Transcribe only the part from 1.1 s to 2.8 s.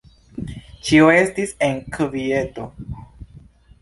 estis en kvieto.